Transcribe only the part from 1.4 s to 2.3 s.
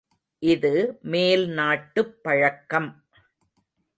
நாட்டுப்